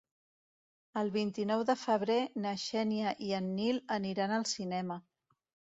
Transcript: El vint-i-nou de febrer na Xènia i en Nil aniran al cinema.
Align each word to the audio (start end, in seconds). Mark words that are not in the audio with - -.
El 1.01 1.11
vint-i-nou 1.17 1.61
de 1.71 1.75
febrer 1.83 2.17
na 2.47 2.55
Xènia 2.63 3.15
i 3.29 3.33
en 3.43 3.55
Nil 3.61 3.81
aniran 4.01 4.39
al 4.41 4.53
cinema. 4.59 5.03